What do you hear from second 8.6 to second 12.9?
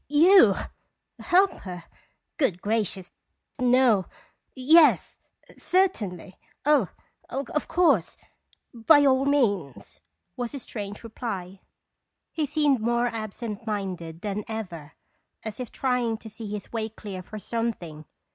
by all means," was his strange reply. He seemed